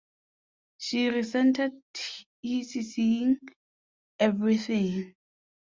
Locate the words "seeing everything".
2.91-5.13